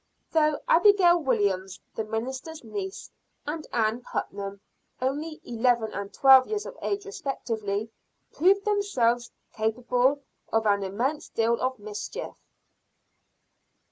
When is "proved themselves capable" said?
8.33-10.23